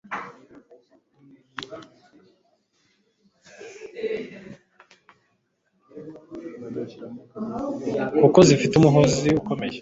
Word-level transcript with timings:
kuko 8.21 8.39
zifite 8.47 8.73
umuhozi 8.77 9.29
ukomeye 9.39 9.77